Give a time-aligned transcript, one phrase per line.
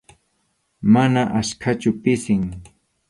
[0.95, 2.43] Mana achkachu, pisim.